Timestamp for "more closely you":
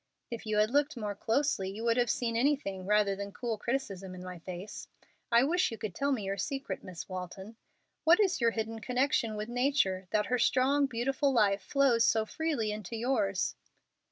0.97-1.83